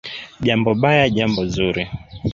[0.45, 1.83] "Jambo baya, jambo zuri"